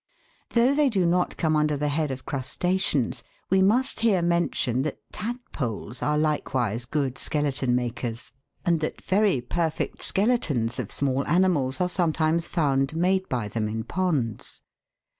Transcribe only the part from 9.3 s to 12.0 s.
perfect skeletons of THE SCAVENGER OF THE OCEAN. 229 small animals are